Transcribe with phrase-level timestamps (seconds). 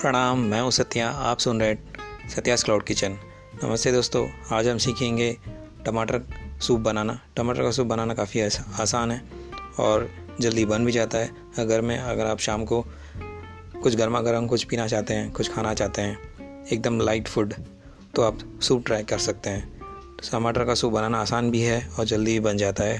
[0.00, 1.74] प्रणाम, मैं हूँ सत्या। आप सुन रहे
[2.30, 3.16] सत्यास क्लाउड किचन
[3.64, 5.30] नमस्ते दोस्तों, आज हम सीखेंगे
[5.86, 6.20] टमाटर
[6.62, 8.40] सूप बनाना। टमाटर का सूप बनाना काफ़ी
[8.80, 9.20] आसान है
[9.78, 10.08] और
[10.40, 12.80] जल्दी बन भी जाता है। अगर में, अगर आप शाम को
[13.82, 16.18] कुछ गर्मा गर्म कुछ पीना चाहते हैं, कुछ खाना चाहते हैं,
[16.72, 17.54] एकदम लाइट फ़ूड
[18.14, 19.68] तो आप सूप ट्राई कर सकते हैं।
[20.32, 22.98] टमाटर का सूप बनाना आसान भी है और जल्दी भी बन जाता है।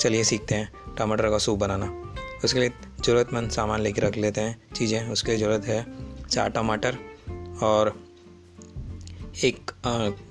[0.00, 1.92] चलिए सीखते हैं टमाटर का सूप बनाना।
[2.44, 2.72] उसके लिए
[3.04, 6.03] ज़रूरतमंद सामान लेके रख लेते हैं, चीज़ें उसके ज़रूरत है।
[6.34, 6.98] चार टमाटर
[7.62, 7.92] और
[9.44, 9.70] एक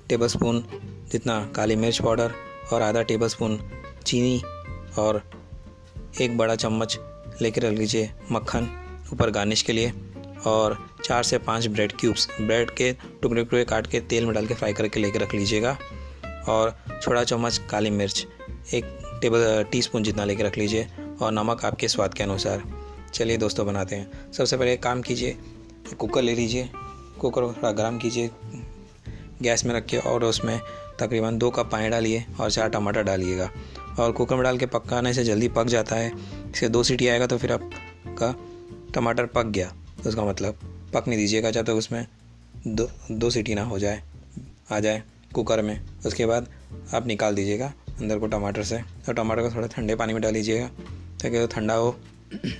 [0.08, 0.64] टेबल स्पून
[1.12, 2.32] जितना काली मिर्च पाउडर
[2.72, 3.58] और आधा टेबल स्पून
[4.06, 4.42] चीनी
[4.98, 5.22] और
[6.20, 6.98] एक बड़ा चम्मच
[7.42, 8.68] लेके रख लीजिए मक्खन
[9.12, 9.92] ऊपर गार्निश के लिए
[10.46, 12.92] और चार से पाँच ब्रेड क्यूब्स ब्रेड के
[13.22, 15.76] टुकड़े टुकड़े काट के तेल में डाल के फ्राई करके लेकर रख लीजिएगा
[16.48, 18.26] और छोटा चम्मच काली मिर्च,
[18.74, 18.84] एक
[19.22, 20.88] टेबल टीस्पून जितना लेके रख लीजिए
[21.22, 22.62] और नमक आपके स्वाद के अनुसार।
[23.14, 25.36] चलिए दोस्तों बनाते हैं। सबसे पहले काम कीजिए
[25.92, 26.70] कुकर ले लीजिए,
[27.20, 28.30] कुकर थोड़ा गर्म कीजिए,
[29.42, 30.60] गैस में रखिए और उसमें
[31.00, 33.50] तकरीबन दो कप पानी डालिए और चार टमाटर डालिएगा।
[34.00, 36.12] और कुकर में डाल के पकाने से जल्दी पक जाता है।
[36.50, 38.34] इसे दो सीटी आएगा तो फिर आपका
[38.94, 40.58] टमाटर पक गया। तो उसका मतलब
[40.94, 42.06] पक नहीं दीजिएगा जब तक तो उसमें
[42.66, 44.02] दो दो सीटी ना हो जाए,
[44.72, 45.02] आ जाए
[45.34, 46.48] कुकर में। उसके बाद
[46.94, 50.32] आप निकाल दीजिएगा अंदर को टमाटर से। तो टमाटर को थोड़ा ठंडे पानी में डाल
[50.32, 50.66] लीजिएगा
[51.22, 51.96] ताकि वो ठंडा हो।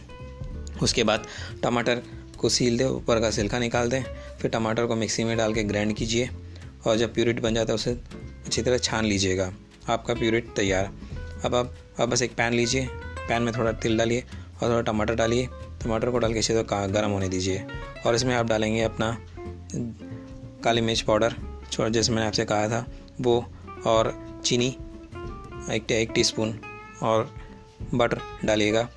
[0.83, 1.27] उसके बाद
[1.63, 2.03] टमाटर
[2.35, 4.03] को सील दे, ऊपर का सिल्का निकाल दें,
[4.41, 6.31] फिर टमाटर को मिक्सी में डाल के ग्राइंड कीजिए
[6.87, 7.91] और जब प्यूरिट बन जाता है उसे
[8.47, 9.53] अच्छी तरह छान लीजिएगा।
[9.89, 10.93] आपका प्यूरिट तैयार।
[11.45, 12.87] अब आप अब बस एक पैन लीजिए।
[13.29, 14.25] पैन में थोड़ा तिल डालिए
[14.63, 15.49] और थोड़ा टमाटर डालिए।
[15.83, 17.65] टमाटर को डाल के अच्छी तरह गर्म होने दीजिए।
[18.07, 19.19] और इसमें आप डालेंगे अपना
[20.65, 21.35] काली मिर्च पाउडर,
[21.73, 22.87] छोड़, जैसे मैंने आपसे कहा था,
[23.21, 23.45] वो
[23.87, 24.69] और चीनी,
[25.71, 26.61] एक एक टीस्पून
[27.03, 27.35] और
[27.95, 28.89] बटर डालिएगा।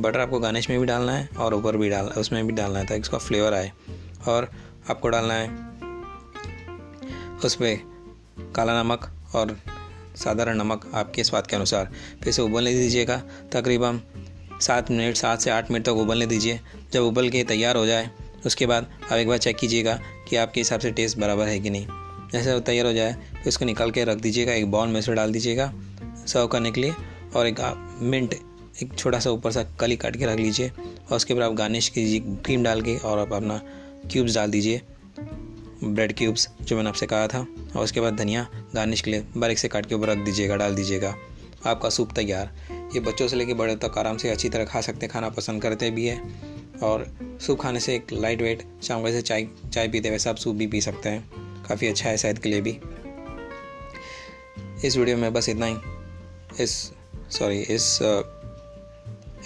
[0.00, 2.86] बटर आपको गार्निश में भी डालना है और ऊपर भी डाल उसमें भी डालना है
[2.86, 3.72] ताकि उसका फ्लेवर आए।
[4.28, 4.50] और
[4.90, 5.48] आपको डालना है
[7.44, 7.80] उस पर
[8.56, 9.58] काला नमक और
[10.16, 11.92] साधारण नमक आपके स्वाद के अनुसार।
[12.22, 14.00] फिर से उबलने दीजिएगा। तकरीबन
[14.62, 16.60] सात मिनट, सात से आठ मिनट तक उबलने दीजिए।
[16.92, 18.10] जब उबल के तैयार हो जाए,
[18.46, 21.70] उसके बाद आप एक बार चेक कीजिएगा कि आपके हिसाब से टेस्ट बराबर है कि
[21.70, 21.86] नहीं।
[22.32, 25.14] जैसे वो तैयार हो जाए, फिर उसको निकाल के रख दीजिएगा, एक बाउल में से
[25.14, 25.74] डाल दीजिएगा।
[26.26, 26.94] सर्व करने के लिए
[27.36, 27.56] और एक
[28.02, 28.34] मिंट
[28.82, 30.68] एक छोटा सा ऊपर सा कली काट के रख लीजिए
[31.10, 33.62] और उसके बाद आप गार्निश कीजिए क्रीम डाल के और आप अपना
[34.12, 34.82] क्यूब्स डाल दीजिए।
[35.84, 37.46] ब्रेड क्यूब्स जो मैंने आपसे कहा था।
[37.76, 40.74] और उसके बाद धनिया गार्निश के लिए बारीक से काट के ऊपर रख दीजिएगा, डाल
[40.74, 41.16] दीजिएगा।
[41.66, 42.52] आपका सूप तैयार।
[42.94, 45.62] ये बच्चों से लेकर बड़े तक आराम से अच्छी तरह खा सकते हैं, खाना पसंद
[45.62, 46.22] करते भी है।
[46.82, 50.56] और सूप खाने से एक लाइट वेट शाम जैसे चाय चाय पीते वैसे आप सूप
[50.56, 51.30] भी पी सकते हैं।
[51.68, 52.78] काफ़ी अच्छा है सेहत के लिए भी।
[54.84, 55.76] इस वीडियो में बस इतना ही।
[56.60, 56.92] इस
[57.30, 57.98] सॉरी इस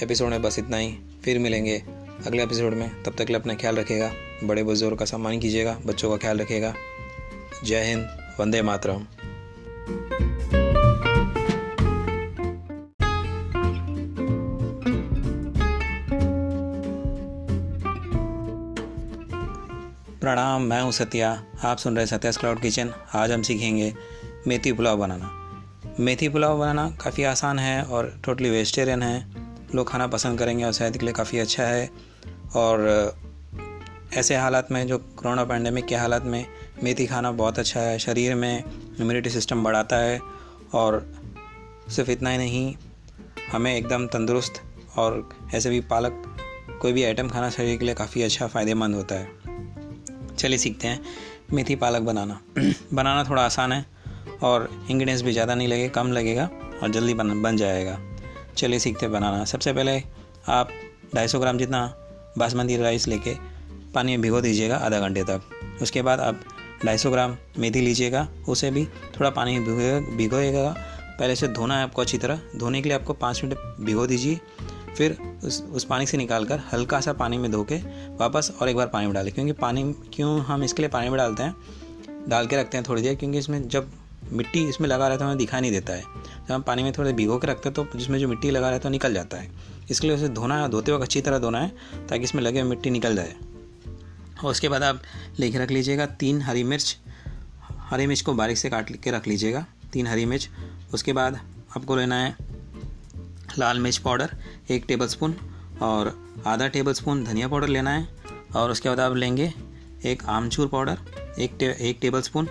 [0.03, 0.95] एपिसोड में बस इतना ही।
[1.25, 1.83] फिर मिलेंगे
[2.27, 4.11] अगले एपिसोड में। तब तक अपना ख्याल रखेगा
[4.45, 6.75] बड़े बुज़ुर्ग का सम्मान कीजिएगा, बच्चों का ख्याल रखेगा
[7.65, 8.09] जय हिंद,
[8.41, 9.07] वंदे मातरम।
[20.21, 23.95] प्रणाम, मैं हूँ सत्या। आप सुन रहे हैं सत्या क्लाउड किचन आज हम सीखेंगे
[24.47, 25.35] मेथी पुलाव बनाना।
[26.01, 29.38] मेथी पुलाव बनाना काफ़ी आसान है और टोटली वेजिटेरियन है।
[29.75, 31.91] लोग खाना पसंद करेंगे और सेहत के लिए काफ़ी अच्छा है।
[32.57, 33.17] और
[34.15, 36.47] ऐसे हालात में जो कोरोना पैंडमिक के हालात में
[36.83, 38.65] मेथी खाना बहुत अच्छा है। शरीर में
[39.01, 40.21] इम्यूनिटी सिस्टम बढ़ाता है
[40.75, 41.15] और
[41.89, 42.75] सिर्फ़ इतना ही नहीं,
[43.53, 44.63] हमें एकदम तंदुरुस्त
[44.97, 46.25] और ऐसे भी पालक
[46.83, 49.29] कोई भी आइटम खाना शरीर के लिए काफ़ी अच्छा फ़ायदेमंद होता है।
[50.37, 51.01] चलिए सीखते हैं
[51.53, 52.41] मेथी पालक बनाना।
[52.95, 53.85] बनाना थोड़ा आसान है
[54.43, 56.51] और इंग्रेडिएंट्स भी ज़्यादा नहीं लगे कम लगेगा
[56.83, 57.99] और जल्दी बन बन जाएगा।
[58.59, 60.03] चलिए सीखते बनाना। सबसे पहले
[60.49, 60.69] आप
[61.15, 61.87] 250 ग्राम जितना
[62.39, 63.35] बासमती राइस लेके
[63.95, 65.43] पानी में भिगो दीजिएगा आधा घंटे तक।
[65.83, 66.41] उसके बाद आप
[66.85, 70.75] 250 ग्राम मेथी लीजिएगा, उसे भी थोड़ा पानी में भिगोएगा।
[71.19, 74.41] पहले से धोना है आपको अच्छी तरह। धोने के लिए आपको पाँच मिनट भिगो दीजिए।
[74.97, 77.77] फिर उस उस पानी से निकाल कर हल्का सा पानी में धो के
[78.17, 79.83] वापस और एक बार पानी में डालें क्योंकि पानी,
[80.15, 81.55] क्यों हम इसके लिए पानी में डालते हैं?
[82.29, 83.91] डाल के रखते हैं थोड़ी देर, क्योंकि इसमें जब
[84.33, 87.13] मिट्टी इसमें लगा रहता है हमें दिखाई नहीं देता है। जब हम पानी में थोड़े
[87.13, 89.51] भिगो के रखते हैं तो जिसमें जो मिट्टी लगा रहता है निकल जाता है।
[89.91, 91.73] इसके लिए उसे धोना है धोते वक्त अच्छी तरह धोना है
[92.09, 93.35] ताकि इसमें लगे हुए मिट्टी निकल जाए।
[94.45, 95.01] और उसके बाद आप
[95.39, 96.97] लेके रख लीजिएगा तीन हरी मिर्च।
[97.91, 100.49] हरी मिर्च को बारीक से काट के रख लीजिएगा तीन हरी मिर्च।
[100.95, 101.41] उसके बाद
[101.77, 102.37] आपको लेना है
[103.59, 104.37] लाल मिर्च पाउडर
[104.71, 105.35] एक टेबल स्पून
[105.83, 106.15] और
[106.47, 108.09] आधा टेबल स्पून धनिया पाउडर लेना है।
[108.57, 109.53] और उसके बाद आप लेंगे
[110.05, 110.99] एक आमचूर पाउडर
[111.39, 112.49] एक टे, एक टेबल स्पून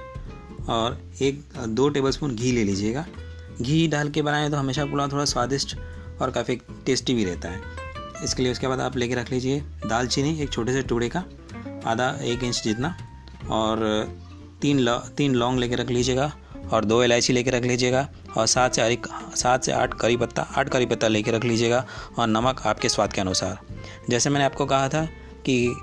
[0.70, 3.06] और एक, दो टेबल स्पून घी ले लीजिएगा।
[3.62, 5.78] घी डाल के बनाएँ तो हमेशा पुलाव थोड़ा स्वादिष्ट
[6.22, 6.56] और काफ़ी
[6.86, 7.62] टेस्टी भी रहता है।
[8.24, 11.24] इसके लिए उसके बाद आप लेके रख लीजिए दालचीनी, एक छोटे से टुकड़े का,
[11.86, 12.96] आधा एक इंच जितना,
[13.50, 13.80] और
[14.62, 16.32] तीन लौ, तीन लौंग लेके रख लीजिएगा,
[16.72, 20.42] और दो इलायची लेके रख लीजिएगा, और सात से आठ सात से आठ करी पत्ता,
[20.42, 21.86] आठ करी पत्ता लेके रख लीजिएगा,
[22.20, 23.60] और नमक आपके स्वाद के अनुसार।
[24.10, 25.06] जैसे मैंने आपको कहा था
[25.46, 25.76] कि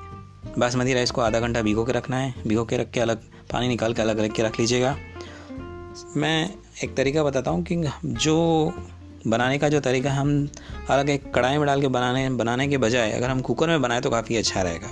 [0.59, 3.23] बासमती राइस को आधा घंटा भिगो के रखना है। भिगो के रख के अलग
[3.55, 4.97] पानी निकाल के अलग रख के रख लीजिएगा।
[6.17, 6.51] मैं
[6.85, 8.37] एक तरीका बताता हूँ कि जो
[9.27, 10.31] बनाने का जो तरीका हम
[10.91, 14.01] अलग एक कढ़ाई में डाल के बनाने बनाने के बजाय अगर हम कुकर में बनाए
[14.01, 14.89] तो काफ़ी अच्छा रहेगा।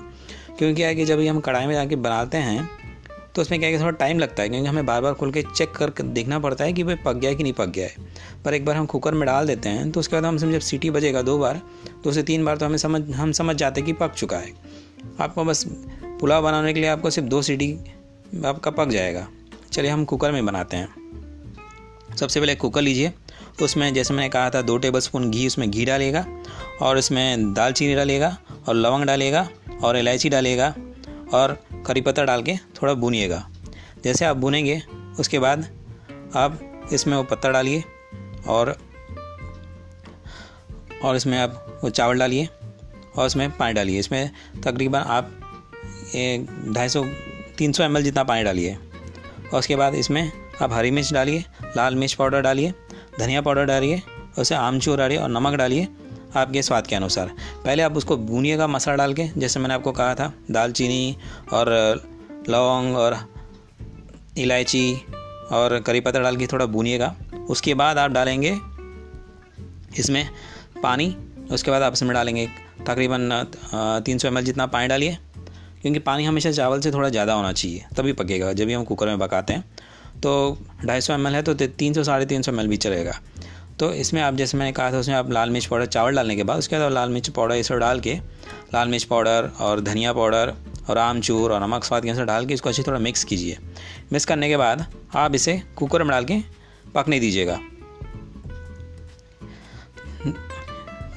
[0.48, 2.68] क्योंकि क्या है कि जब हम कढ़ाई में जाके बनाते हैं
[3.34, 5.42] तो उसमें क्या है कि थोड़ा टाइम लगता है, क्योंकि हमें बार बार खोल के
[5.44, 7.94] चेक कर देखना पड़ता है कि भाई पक गया है कि नहीं पक गया है।
[8.44, 10.60] पर एक बार हम कुकर में डाल देते हैं तो उसके बाद हम समझ जब
[10.60, 11.60] सीटी बजेगा दो बार
[12.04, 14.52] तो से तीन बार तो हमें समझ, हम समझ जाते हैं कि पक चुका है।
[15.20, 15.64] आपको बस
[16.20, 17.76] पुलाव बनाने के लिए आपको सिर्फ़ दो सीटी
[18.46, 19.28] आपका पक जाएगा।
[19.72, 23.12] चलिए हम कुकर में बनाते हैं। सबसे पहले कुकर लीजिए।
[23.62, 26.26] उसमें जैसे मैंने कहा था, दो टेबल स्पून घी उसमें घी डालेगा
[26.82, 28.36] और उसमें दालचीनी डालिएगा
[28.68, 29.48] और लवंग डालिएगा
[29.82, 30.74] और इलायची डालिएगा
[31.34, 33.48] और करी पत्ता डाल के थोड़ा भूनिएगा।
[34.04, 34.82] जैसे आप भूनेंगे,
[35.20, 35.68] उसके बाद
[36.36, 36.60] आप
[36.92, 37.84] इसमें वो पत्ता डालिए
[38.48, 38.76] और
[41.04, 42.48] और इसमें आप वो चावल डालिए
[43.16, 44.30] और उसमें पानी डालिए। इसमें
[44.64, 45.30] तकरीबन आप
[46.72, 47.04] ढाई सौ
[47.62, 50.30] तीन सौ जितना पानी डालिए। और उसके बाद इसमें
[50.62, 51.44] आप हरी मिर्च डालिए,
[51.76, 52.72] लाल मिर्च पाउडर डालिए,
[53.18, 54.00] धनिया पाउडर डालिए,
[54.38, 55.88] उसे आमचूर डालिए और नमक डालिए
[56.36, 57.30] आपके स्वाद के अनुसार।
[57.64, 61.16] पहले आप उसको भूनिएगा मसाला डाल के, जैसे मैंने आपको कहा था, दालचीनी
[61.52, 61.70] और,
[62.48, 63.16] लौंग और
[64.38, 64.94] इलायची
[65.52, 67.14] और करी पत्ता डाल के थोड़ा भूनिएगा।
[67.50, 68.58] उसके बाद आप डालेंगे
[69.98, 70.28] इसमें
[70.82, 71.16] पानी,
[71.50, 72.48] उसके बाद आप इसमें डालेंगे
[72.86, 73.44] तकरीबन
[74.06, 75.18] तीन सौ एम जितना पानी डालिए।
[75.82, 79.06] क्योंकि पानी हमेशा चावल से थोड़ा ज़्यादा होना चाहिए, तभी पकेगा। जब भी हम कुकर
[79.06, 79.64] में पकाते हैं
[80.22, 83.18] तो ढाई सौ एम है तो तीन सौ, साढ़े तीन सौ एम भी चलेगा।
[83.78, 86.42] तो इसमें आप, जैसे मैंने कहा था, उसमें आप लाल मिर्च पाउडर, चावल डालने के
[86.42, 88.14] बाद, उसके बाद लाल मिर्च पाउडर ये सब डाल के,
[88.74, 90.54] लाल मिर्च पाउडर और धनिया पाउडर
[90.88, 93.56] और आमचूर और नमक स्वाद के अनुसार डाल के इसको अच्छी थोड़ा मिक्स कीजिए।
[94.12, 96.38] मिक्स करने के बाद आप इसे कुकर में डाल के
[96.94, 97.58] पकने दीजिएगा।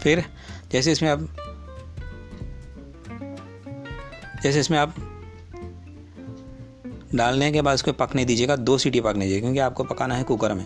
[0.03, 0.23] फिर
[0.71, 1.27] जैसे इसमें आप
[4.43, 4.95] जैसे इसमें आप
[7.15, 10.53] डालने के बाद उसको पकने दीजिएगा, दो सीटी पकने दीजिए क्योंकि आपको पकाना है कुकर
[10.53, 10.65] में।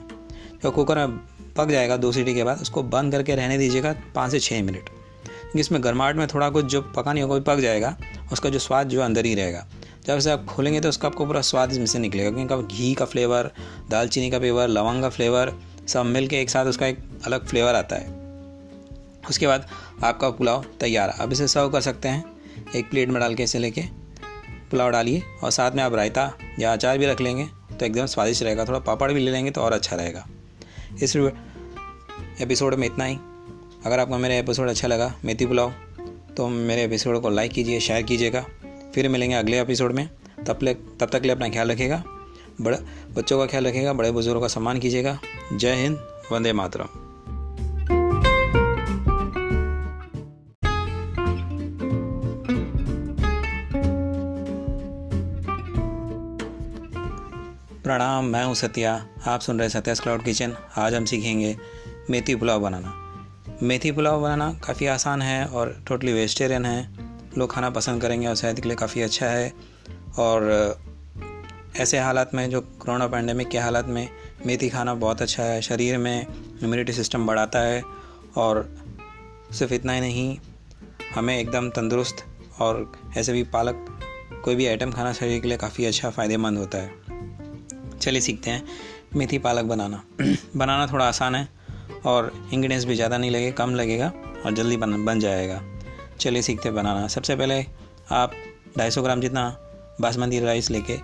[0.63, 1.17] तो कुकर में
[1.57, 4.89] पक जाएगा दो सीटी के बाद, उसको बंद करके रहने दीजिएगा पाँच से छः मिनट।
[4.89, 7.97] क्योंकि इसमें गर्माहट में थोड़ा कुछ जो पका नहीं होगा भी पक जाएगा,
[8.31, 9.67] उसका जो स्वाद जो अंदर ही रहेगा।
[10.07, 13.05] जब से आप खोलेंगे तो उसका आपको पूरा स्वाद इसमें से निकलेगा, क्योंकि घी का
[13.05, 13.51] फ्लेवर
[13.89, 15.53] दालचीनी का फ्लेवर लवंग का फ्लेवर
[15.87, 18.07] सब मिल के एक साथ उसका एक अलग फ्लेवर आता है।
[19.29, 19.67] उसके बाद
[20.03, 22.38] आपका पुलाव तैयार है। अब इसे सर्व कर सकते हैं।
[22.75, 23.81] एक प्लेट में डाल के इसे लेके
[24.71, 27.47] पुलाव डालिए और साथ में आप रायता या अचार भी रख लेंगे
[27.79, 30.27] तो एकदम स्वादिष्ट रहेगा। थोड़ा पापड़ भी ले लेंगे तो और अच्छा रहेगा।
[31.03, 31.15] इस
[32.41, 33.15] एपिसोड में इतना ही।
[33.85, 35.73] अगर आपको मेरा एपिसोड अच्छा लगा, मेथी पुलाव
[36.37, 38.45] तो मेरे एपिसोड को लाइक कीजिए शेयर कीजिएगा।
[38.95, 40.09] फिर मिलेंगे अगले एपिसोड में।
[40.47, 42.03] तब ले, तब तक ले अपना ख्याल रखिएगा।
[42.61, 42.77] बड़ा,
[43.13, 45.19] बच्चों का ख्याल रखिएगा, बड़े बुज़ुर्गों का सम्मान कीजिएगा।
[45.53, 45.97] जय हिंद,
[46.31, 47.08] वंदे मातरम।
[58.29, 58.93] मैं हूँ सत्या।
[59.27, 61.57] आप सुन रहे सत्यास क्लाउड किचन आज हम सीखेंगे
[62.09, 62.93] मेथी पुलाव बनाना।
[63.63, 66.89] मेथी पुलाव बनाना काफ़ी आसान है और टोटली वेजिटेरियन है।
[67.37, 69.53] लोग खाना पसंद करेंगे और सेहत के लिए काफ़ी अच्छा है।
[70.19, 70.79] और
[71.77, 74.09] ऐसे हालात में जो कोरोना पैंडमिक के हालात में
[74.45, 76.25] मेथी खाना बहुत अच्छा है। शरीर में
[76.63, 77.83] इम्यूनिटी सिस्टम बढ़ाता है
[78.37, 78.75] और
[79.51, 80.37] सिर्फ़ इतना ही नहीं,
[81.15, 82.25] हमें एकदम तंदुरुस्त
[82.59, 83.85] और ऐसे भी पालक
[84.45, 87.08] कोई भी आइटम खाना शरीर के लिए काफ़ी अच्छा फ़ायदेमंद होता है।
[87.99, 88.63] चलिए सीखते हैं
[89.15, 90.03] मेथी पालक बनाना।
[90.55, 91.47] बनाना थोड़ा आसान है
[92.05, 94.11] और इंग्रेडिएंट्स भी ज़्यादा नहीं लगे कम लगेगा
[94.45, 95.61] और जल्दी बन बन जाएगा।
[96.19, 97.65] चलिए सीखते हैं बनाना। सबसे पहले
[98.11, 98.31] आप
[98.77, 99.49] 250 ग्राम जितना
[100.01, 100.97] बासमती राइस लेके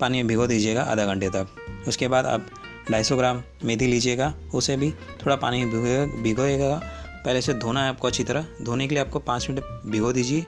[0.00, 2.46] पानी में भिगो दीजिएगा आधा घंटे तक। उसके बाद आप
[2.90, 6.80] 250 ग्राम मेथी लीजिएगा, उसे भी थोड़ा पानी में भिगोएगा।
[7.24, 10.46] पहले से धोना है आपको अच्छी तरह। धोने के लिए आपको पाँच मिनट भिगो दीजिए।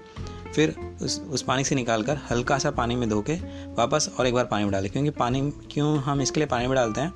[0.54, 3.34] फिर उस उस पानी से निकाल कर हल्का सा पानी में धो के
[3.74, 6.74] वापस और एक बार पानी में डालें। क्योंकि पानी, क्यों हम इसके लिए पानी में
[6.74, 7.12] डालते हैं,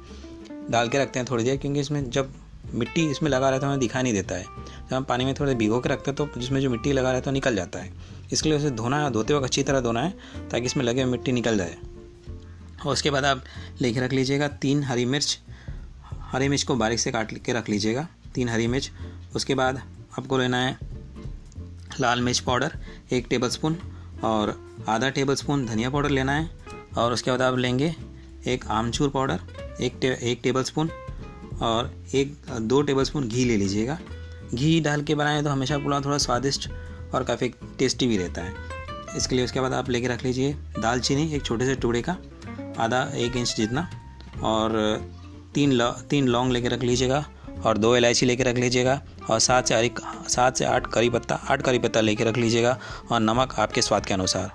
[0.71, 2.33] डाल के रखते हैं थोड़ी देर, क्योंकि इसमें जब
[2.75, 4.45] मिट्टी इसमें लगा रहता है हमें दिखाई नहीं देता है।
[4.91, 7.17] जब हम पानी में थोड़े भिगो के रखते हैं तो जिसमें जो मिट्टी लगा रहता
[7.17, 7.93] है तो निकल जाता है।
[8.33, 10.15] इसके लिए उसे धोना है धोते वक्त अच्छी तरह धोना है,
[10.51, 11.77] ताकि इसमें लगे हुए मिट्टी निकल जाए।
[12.87, 13.43] और उसके बाद आप
[13.81, 15.39] लेके रख लीजिएगा तीन हरी मिर्च।
[16.23, 18.91] हरी मिर्च को बारीक से काट के रख लीजिएगा, तीन हरी मिर्च।
[19.37, 19.83] उसके बाद
[20.19, 20.79] आपको लेना है
[22.01, 22.73] लाल मिर्च पाउडर
[23.13, 23.77] एक टेबलस्पून
[24.25, 24.55] और
[24.89, 26.51] आधा टेबलस्पून धनिया पाउडर लेना है
[26.99, 27.95] और उसके बाद आप लेंगे
[28.47, 29.41] एक आमचूर पाउडर
[29.81, 30.91] एक टे, एक टेबलस्पून
[31.63, 33.99] और एक दो टेबल स्पून घी ले लीजिएगा।
[34.55, 36.69] घी डाल के बनाएँ तो हमेशा पुलाव थोड़ा स्वादिष्ट
[37.15, 38.55] और काफ़ी टेस्टी भी रहता है।
[39.17, 42.17] इसके लिए उसके बाद आप लेके रख लीजिए दालचीनी एक छोटे से टुकड़े का
[42.79, 43.89] आधा एक इंच जितना
[44.43, 44.77] और
[45.55, 47.25] तीन लौ, तीन लौंग लेके रख लीजिएगा
[47.67, 49.01] और दो इलायची लेके रख लीजिएगा
[49.31, 52.79] और सात से आठ सात से आठ करी पत्ता, आठ करी पत्ता लेके रख लीजिएगा
[53.11, 54.51] और नमक आपके स्वाद के अनुसार।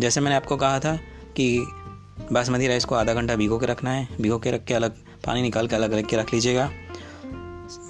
[0.00, 0.96] जैसे मैंने आपको कहा था
[1.36, 1.66] कि
[2.32, 4.94] बासमती राइस को आधा घंटा भिगो के रखना है, भिगो के रख के अलग,
[5.26, 6.70] पानी निकाल के अलग रख के रख लीजिएगा।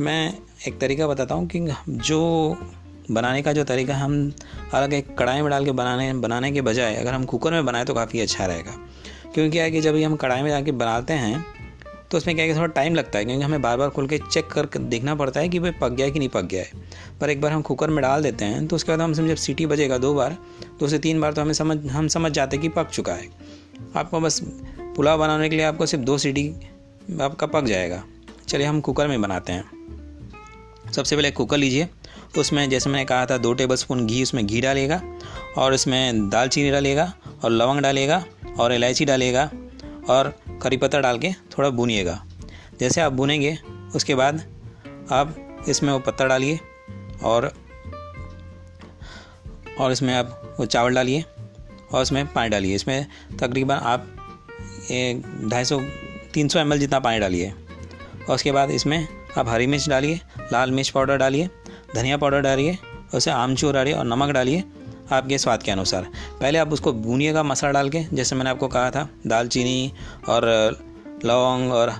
[0.00, 2.56] मैं एक तरीका बताता हूँ कि जो
[3.10, 4.32] बनाने का जो तरीका हम
[4.74, 7.84] अलग एक कढ़ाई में डाल के बनाने बनाने के बजाय अगर हम कुकर में बनाए
[7.84, 8.72] तो काफ़ी अच्छा रहेगा।
[9.34, 11.44] क्योंकि क्या है कि जब हम कढ़ाई में जाके बनाते हैं
[12.10, 14.18] तो उसमें क्या है कि थोड़ा टाइम लगता है, क्योंकि हमें बार बार खोल के
[14.30, 17.18] चेक कर देखना पड़ता है कि भाई पक गया है कि नहीं पक गया है।
[17.20, 19.66] पर एक बार हम कुकर में डाल देते हैं तो उसके बाद हम जब सीटी
[19.66, 20.36] बजेगा दो बार
[20.80, 23.28] तो उसे तीन बार तो हमें समझ, हम समझ जाते हैं कि पक चुका है।
[23.96, 24.40] आपको बस
[24.96, 26.48] पुलाव बनाने के लिए आपको सिर्फ़ दो सीटी
[27.20, 28.02] आपका पक जाएगा।
[28.48, 31.88] चलिए हम कुकर में बनाते हैं। सबसे पहले कुकर लीजिए।
[32.38, 35.00] उसमें जैसे मैंने कहा था, दो टेबल स्पून घी उसमें घी डालेगा
[35.56, 37.12] और उसमें दालचीनी डालेगा
[37.44, 38.24] और लवंग डालेगा
[38.58, 39.50] और इलायची डालेगा
[40.08, 40.32] और
[40.62, 42.24] करी पत्ता डाल के थोड़ा भूनिएगा।
[42.80, 43.58] जैसे आप भूनेंगे,
[43.96, 44.42] उसके बाद
[45.12, 45.36] आप
[45.68, 46.58] इसमें वो पत्ता डालिए
[47.22, 47.52] और
[49.80, 51.24] और इसमें आप वो चावल डालिए
[51.92, 53.06] और उसमें पानी डालिए। इसमें
[53.38, 54.06] तकरीबन आप
[55.50, 55.80] ढाई सौ,
[56.34, 57.50] तीन सौ एम जितना पानी डालिए।
[58.28, 59.06] और उसके बाद इसमें
[59.38, 60.20] आप हरी मिर्च डालिए,
[60.52, 61.48] लाल मिर्च पाउडर डालिए,
[61.94, 62.78] धनिया पाउडर डालिए,
[63.14, 64.64] उसे आमचूर डालिए और नमक डालिए।
[65.08, 66.06] आपके स्वाद के अनुसार।
[66.40, 69.92] पहले आप उसको भूनिएगा मसाला डाल के, जैसे मैंने आपको कहा था, दालचीनी
[70.28, 70.44] और
[71.24, 71.94] लौंग और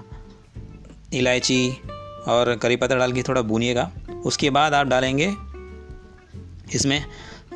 [1.14, 1.68] इलायची
[2.28, 3.90] और करी पत्ता डाल के थोड़ा भूनिएगा
[4.26, 5.32] उसके बाद आप डालेंगे
[6.74, 7.04] इसमें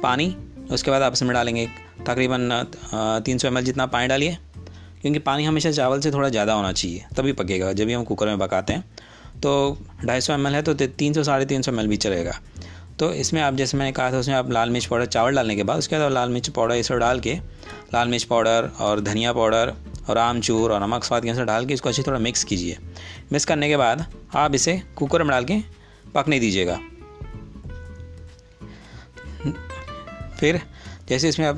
[0.02, 0.34] पानी,
[0.72, 1.66] उसके बाद आप इसमें डालेंगे
[2.06, 4.36] तकरीबन तीन सौ एम जितना पानी डालिए,
[5.02, 8.26] क्योंकि पानी हमेशा चावल से थोड़ा ज़्यादा होना चाहिए, तभी पकेगा। जब भी हम कुकर
[8.26, 8.84] में पकाते हैं
[9.40, 12.38] तो ढाई सौ एम है तो तीन सौ, साढ़े तीन सौ एम भी चलेगा।
[13.00, 15.62] तो इसमें आप, जैसे मैंने कहा था, उसमें आप लाल मिर्च पाउडर, चावल डालने के
[15.62, 17.34] बाद, उसके बाद लाल मिर्च पाउडर ये सब डाल के,
[17.94, 19.72] लाल मिर्च पाउडर और धनिया पाउडर
[20.10, 22.76] और आमचूर और नमक स्वाद के अनुसार डाल के इसको अच्छी थोड़ा मिक्स कीजिए।
[23.32, 24.04] मिक्स करने के बाद
[24.34, 25.58] आप इसे कुकर में डाल के
[26.14, 26.78] पकने दीजिएगा।
[30.40, 30.60] फिर
[31.08, 31.56] जैसे इसमें आप,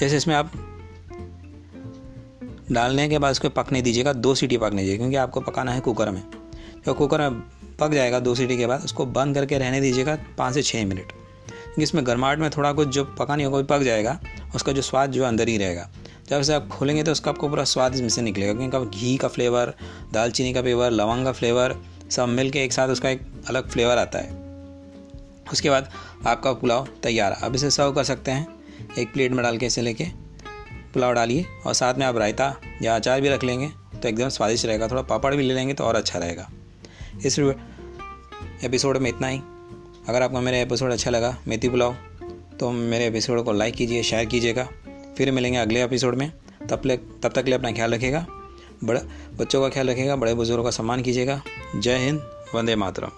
[0.00, 0.52] जैसे इसमें आप
[2.72, 6.10] डालने के बाद उसको पकने दीजिएगा, दो सीटी पकने दीजिएगा क्योंकि आपको पकाना है कुकर
[6.10, 6.22] में।
[6.86, 7.42] जब कुकर में
[7.80, 11.12] पक जाएगा दो सीटी के बाद, उसको बंद करके रहने दीजिएगा पाँच से छः मिनट।
[11.50, 14.18] क्योंकि इसमें गर्माहट में थोड़ा कुछ जो पका नहीं होगा भी पक जाएगा,
[14.54, 15.88] उसका जो स्वाद जो अंदर ही रहेगा।
[16.28, 19.28] जब से आप खोलेंगे तो उसका आपको पूरा स्वाद इसमें से निकलेगा, क्योंकि घी का
[19.28, 19.74] फ्लेवर,
[20.12, 21.76] दालचीनी का फ्लेवर, लवंग का फ्लेवर,
[22.10, 24.38] सब मिल के एक साथ उसका एक अलग फ्लेवर आता है।
[25.52, 25.90] उसके बाद
[26.26, 28.46] आपका पुलाव तैयार। अब इसे सर्व कर सकते हैं।
[28.98, 30.04] एक प्लेट में डाल के इसे लेके
[30.94, 33.68] पुलाव डालिए और साथ में आप रायता या अचार भी रख लेंगे
[34.02, 36.48] तो एकदम स्वादिष्ट रहेगा। थोड़ा पापड़ भी ले लेंगे तो और अच्छा रहेगा।
[37.26, 37.38] इस
[38.64, 39.38] एपिसोड में इतना ही।
[40.08, 41.96] अगर आपको मेरा एपिसोड अच्छा लगा, मेथी पुलाव
[42.60, 44.68] तो मेरे एपिसोड को लाइक कीजिए शेयर कीजिएगा।
[45.18, 46.32] फिर मिलेंगे अगले एपिसोड में।
[46.70, 48.26] तब ले, तब तक लिए अपना ख्याल रखिएगा।
[48.84, 49.00] बड़े,
[49.36, 51.42] बच्चों का ख्याल रखिएगा, बड़े बुज़ुर्गों का सम्मान कीजिएगा।
[51.76, 52.20] जय हिंद,
[52.54, 53.08] वंदे मातरम।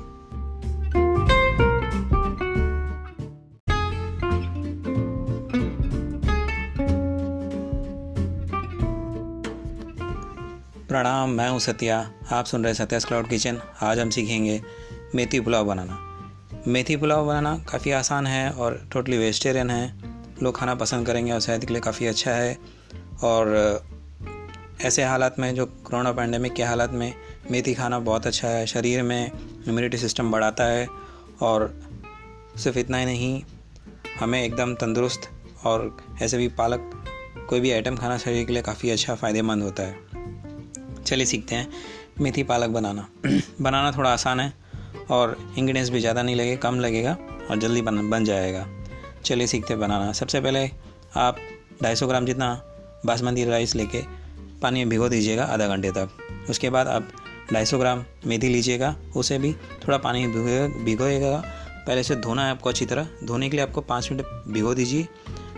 [10.88, 14.81] प्रणाम, मैं हूँ सत्या। आप सुन रहे हैं सत्या क्लाउड किचन। आज हम सीखेंगे
[15.14, 15.98] मेथी पुलाव बनाना।
[16.68, 19.94] मेथी पुलाव बनाना काफ़ी आसान है और टोटली वेजिटेरियन है।
[20.42, 22.58] लोग खाना पसंद करेंगे और सेहत के लिए काफ़ी अच्छा है।
[23.24, 23.80] और
[24.82, 27.14] ऐसे हालात में जो कोरोना पैंडमिक के हालात में
[27.50, 29.30] मेथी खाना बहुत अच्छा है। शरीर में
[29.68, 30.88] इम्यूनिटी सिस्टम बढ़ाता है
[31.42, 31.80] और
[32.56, 33.42] सिर्फ़ इतना ही नहीं,
[34.20, 35.30] हमें एकदम तंदुरुस्त
[35.64, 37.04] और ऐसे भी पालक
[37.48, 39.96] कोई भी आइटम खाना शरीर के लिए काफ़ी अच्छा फ़ायदेमंद होता है।
[41.04, 41.70] चलिए सीखते हैं,
[42.20, 43.08] मेथी पालक बनाना।
[43.60, 44.62] बनाना थोड़ा आसान है।
[45.10, 47.16] और इंग्रेडिएंट्स भी ज़्यादा नहीं लगे कम लगेगा
[47.50, 48.66] और जल्दी बन बन जाएगा।
[49.24, 50.68] चलिए सीखते बनाना। सबसे पहले
[51.16, 51.36] आप
[51.82, 52.54] 250 ग्राम जितना
[53.06, 54.02] बासमती राइस लेके
[54.62, 57.08] पानी में भिगो दीजिएगा आधा घंटे तक। उसके बाद आप
[57.52, 61.42] 250 ग्राम मेथी लीजिएगा, उसे भी थोड़ा पानी में भिगोएगा।
[61.86, 65.06] पहले से धोना है आपको अच्छी तरह। धोने के लिए आपको पाँच मिनट भिगो दीजिए।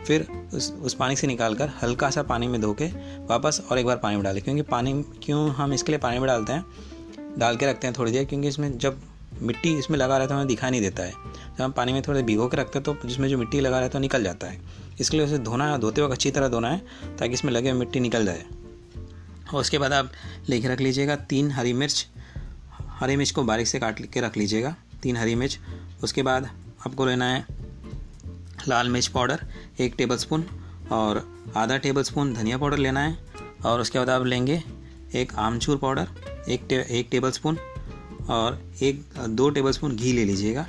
[0.06, 2.86] फिर उस उस पानी से निकाल कर हल्का सा पानी में धो के
[3.26, 4.92] वापस और एक बार पानी में डालें क्योंकि पानी,
[5.24, 6.64] क्यों हम इसके लिए पानी में डालते हैं?
[7.38, 9.00] डाल के रखते हैं थोड़ी देर, क्योंकि इसमें जब
[9.44, 12.22] मिट्टी इसमें लगा रहता है हमें दिखाई नहीं देता है। जब हम पानी में थोड़े
[12.22, 14.60] भिगो के रखते हैं तो जिसमें जो मिट्टी लगा रहता है निकल जाता है।
[15.00, 17.78] इसके लिए उसे धोना है धोते वक्त अच्छी तरह धोना है ताकि इसमें लगे हुए
[17.78, 18.44] मिट्टी निकल जाए।
[19.54, 20.10] और उसके बाद आप
[20.48, 22.06] लेके रख लीजिएगा तीन हरी मिर्च।
[23.00, 25.58] हरी मिर्च को बारीक से काट के रख लीजिएगा तीन हरी मिर्च।
[26.04, 26.48] उसके बाद
[26.86, 27.46] आपको लेना है
[28.68, 29.46] लाल मिर्च पाउडर
[29.80, 30.44] एक टेबलस्पून
[30.92, 31.22] और
[31.56, 33.18] आधा टेबलस्पून धनिया पाउडर लेना है।
[33.64, 34.62] और उसके बाद आप लेंगे
[35.14, 36.08] एक आमचूर पाउडर
[36.48, 37.58] एक टे, एक टेबलस्पून
[38.30, 40.66] और एक, दो टेबलस्पून घी ले लीजिएगा।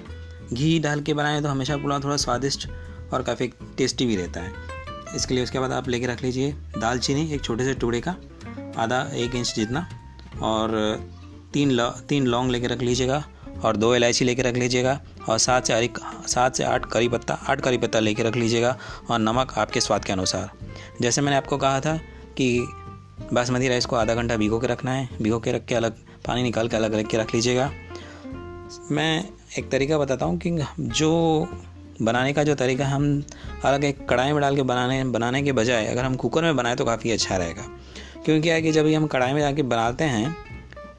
[0.54, 2.70] घी डाल के बनाएँ तो हमेशा पुलाव थोड़ा स्वादिष्ट
[3.14, 3.48] और काफ़ी
[3.78, 4.52] टेस्टी भी रहता है।
[5.16, 8.16] इसके लिए उसके बाद आप लेके रख लीजिए दालचीनी, एक छोटे से टुकड़े का,
[8.78, 9.88] आधा एक इंच जितना,
[10.42, 11.00] और
[11.54, 13.24] तीन लौ, तीन लौंग लेके रख लीजिएगा,
[13.64, 17.34] और दो इलायची लेके रख लीजिएगा, और सात से आठ सात से आठ करी पत्ता,
[17.34, 18.78] आठ करी पत्ता लेके रख लीजिएगा,
[19.10, 20.52] और नमक आपके स्वाद के अनुसार।
[21.02, 21.98] जैसे मैंने आपको कहा था
[22.38, 22.68] कि
[23.34, 26.44] बासमती राइस को आधा घंटा भिगो के रखना है। भिगो के रख के अलग पानी
[26.44, 27.72] निकाल के अलग रख के रख लीजिएगा।
[28.92, 29.24] मैं
[29.58, 31.48] एक तरीका बताता हूँ कि जो
[32.02, 33.24] बनाने का जो तरीका हम
[33.66, 36.76] अलग एक कढ़ाई में डाल के बनाने बनाने के बजाय अगर हम कुकर में बनाए
[36.76, 37.64] तो काफ़ी अच्छा रहेगा।
[38.16, 40.36] क्योंकि क्या है कि जब हम कढ़ाई में जाके बनाते हैं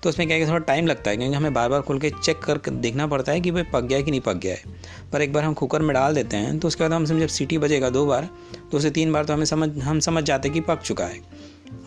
[0.03, 2.11] तो उसमें क्या है कि थोड़ा टाइम लगता है, क्योंकि हमें बार बार खुल के
[2.13, 5.11] चेक कर देखना पड़ता है कि भाई पक गया है कि नहीं पक गया है।
[5.13, 7.59] पर एक बार हम कुकर में डाल देते हैं तो उसके बाद हम जब सीटी
[7.59, 8.29] बजेगा दो बार
[8.71, 11.21] तो उसे तीन बार तो हमें समझ, हम समझ जाते हैं कि पक चुका है।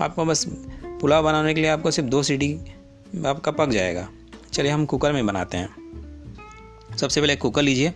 [0.01, 0.45] आपको बस
[1.01, 2.57] पुलाव बनाने के लिए आपको सिर्फ़ दो सीटी
[3.27, 4.09] आपका पक जाएगा।
[4.53, 5.69] चलिए हम कुकर में बनाते हैं।
[6.97, 7.93] सबसे पहले कुकर लीजिए।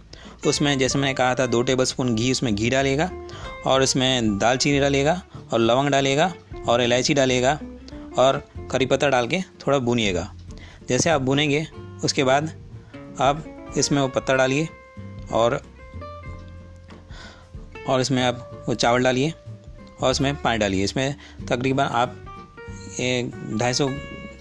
[0.47, 3.09] उसमें जैसे मैंने कहा था, दो टेबल स्पून घी उसमें घी डालेगा
[3.65, 5.21] और इसमें दालचीनी डालेगा
[5.53, 6.33] और लवंग डालेगा
[6.67, 7.59] और इलायची डालेगा
[8.17, 10.33] और करी पत्ता डाल के थोड़ा भूनिएगा।
[10.89, 11.67] जैसे आप भूनेंगे,
[12.03, 12.51] उसके बाद
[13.21, 13.45] आप
[13.77, 14.67] इसमें वो पत्ता डालिए
[15.31, 15.61] और
[17.87, 19.33] और इसमें आप वो चावल डालिए
[20.01, 21.15] और इसमें पानी डालिए। इसमें
[21.49, 22.15] तकरीबन आप
[23.59, 23.87] ढाई सौ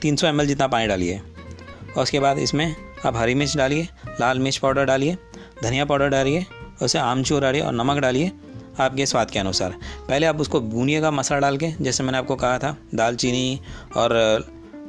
[0.03, 2.75] तीन सौ जितना पानी डालिए। और उसके बाद इसमें
[3.07, 3.89] आप हरी मिर्च डालिए,
[4.21, 5.17] लाल मिर्च पाउडर डालिए,
[5.63, 6.45] धनिया पाउडर डालिए,
[6.83, 8.31] उसे आमचूर डालिए और नमक डालिए
[8.81, 9.75] आपके स्वाद के अनुसार।
[10.09, 13.61] पहले आप उसको भूनिएगा मसाला डाल के, जैसे मैंने आपको कहा था, दालचीनी
[13.97, 14.15] और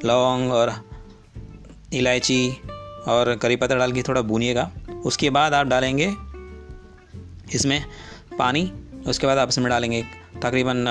[0.04, 0.72] लौंग और
[1.92, 2.56] इलायची
[3.08, 4.70] और करी पत्ता डाल के थोड़ा भूनिएगा।
[5.06, 6.12] उसके बाद आप डालेंगे
[7.54, 7.84] इसमें
[8.38, 8.72] पानी,
[9.06, 10.02] उसके बाद आप इसमें डालेंगे
[10.42, 10.86] तकरीबन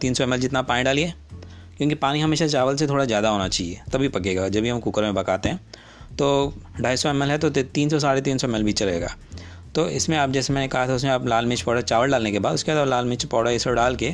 [0.00, 1.12] तीन सौ जितना पानी डालिए।
[1.78, 5.02] क्योंकि पानी हमेशा चावल से थोड़ा ज़्यादा होना चाहिए, तभी पकेगा। जब भी हम कुकर
[5.02, 5.60] में पकाते हैं
[6.12, 9.14] तो ढाई सौ है तो तीन सौ, साढ़े तीन सौ एम भी चलेगा।
[9.74, 12.38] तो इसमें आप, जैसे मैंने कहा था, उसमें आप लाल मिर्च पाउडर, चावल डालने के
[12.38, 14.10] बाद, उसके बाद लाल मिर्च पाउडर ये सब डाल के,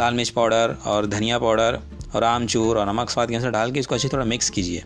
[0.00, 1.78] लाल मिर्च पाउडर और धनिया पाउडर
[2.14, 4.82] और आमचूर और नमक स्वाद के अनुसार डाल के इसको अच्छे थोड़ा मिक्स कीजिए।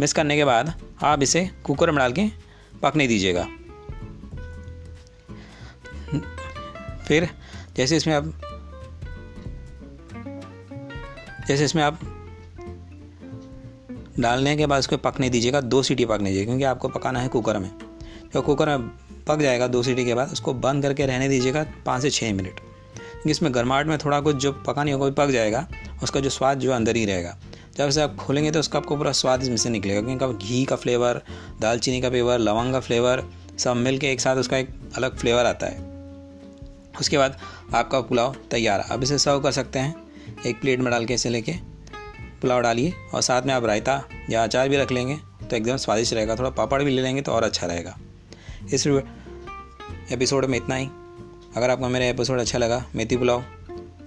[0.00, 2.28] मिक्स करने के बाद आप इसे कुकर में डाल के
[2.82, 3.46] पकने दीजिएगा।
[7.06, 7.28] फिर
[7.76, 8.24] जैसे इसमें आप
[11.48, 11.98] जैसे इसमें आप
[14.20, 17.58] डालने के बाद उसको पकने दीजिएगा, दो सीटी पकने दीजिएगा क्योंकि आपको पकाना है कुकर
[17.58, 17.70] में।
[18.32, 18.90] तो कुकर में
[19.26, 22.60] पक जाएगा दो सीटी के बाद, उसको बंद करके रहने दीजिएगा पाँच से छः मिनट।
[22.60, 25.68] क्योंकि इसमें गर्माहट में थोड़ा कुछ जो पका नहीं होगा पक जाएगा,
[26.02, 27.36] उसका जो स्वाद जो अंदर ही रहेगा।
[27.76, 30.64] जब से आप खोलेंगे तो उसका आपको पूरा स्वाद इसमें से निकलेगा, क्योंकि आप घी
[30.64, 31.22] का फ्लेवर,
[31.60, 33.24] दालचीनी का फ्लेवर, लवंग का फ्लेवर,
[33.58, 35.78] सब मिल के एक साथ उसका एक अलग फ्लेवर आता है।
[37.00, 37.38] उसके बाद
[37.74, 40.05] आपका पुलाव तैयार अब इसे सर्व कर सकते हैं।
[40.46, 41.52] एक प्लेट में डाल के इसे लेके
[42.40, 46.14] पुलाव डालिए और साथ में आप रायता या अचार भी रख लेंगे तो एकदम स्वादिष्ट
[46.14, 47.96] रहेगा। थोड़ा पापड़ भी ले लेंगे तो और अच्छा रहेगा।
[48.74, 48.86] इस
[50.12, 50.86] एपिसोड में इतना ही।
[51.56, 53.44] अगर आपको मेरा एपिसोड अच्छा लगा मेथी पुलाव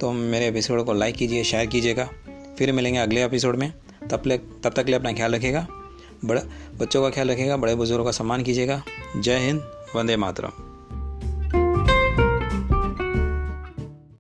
[0.02, 2.10] तो मेरे एपिसोड को लाइक कीजिए शेयर कीजिएगा।
[2.58, 3.72] फिर मिलेंगे अगले एपिसोड में।
[4.12, 5.68] तब ले तब तक लिए अपना ख्याल रखिएगा।
[6.26, 6.42] बड़े
[6.76, 8.82] बच्चों का ख्याल रखिएगा, बड़े बुज़ुर्गों का सम्मान कीजिएगा।
[9.18, 9.62] जय हिंद,
[9.96, 10.69] वंदे मातरम।